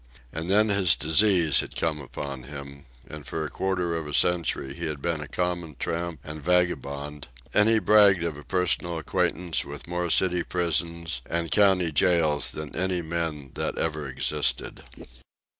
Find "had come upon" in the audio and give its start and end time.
1.59-2.41